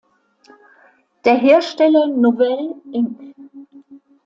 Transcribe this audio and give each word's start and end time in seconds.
Der 1.25 1.35
Hersteller 1.37 2.07
Novell 2.07 2.73
Inc. 2.91 3.35